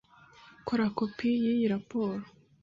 Kora 0.67 0.85
kopi 0.97 1.29
yiyi 1.43 1.65
raporo. 1.73 2.23